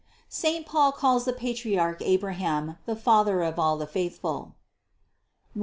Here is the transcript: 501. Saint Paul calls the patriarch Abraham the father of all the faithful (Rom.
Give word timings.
501. 0.29 0.31
Saint 0.31 0.65
Paul 0.65 0.91
calls 0.93 1.25
the 1.25 1.31
patriarch 1.33 2.01
Abraham 2.01 2.79
the 2.87 2.95
father 2.95 3.43
of 3.43 3.59
all 3.59 3.77
the 3.77 3.85
faithful 3.85 4.55
(Rom. 5.53 5.59